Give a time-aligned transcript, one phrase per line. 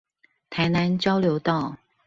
[0.49, 1.77] 台南交流道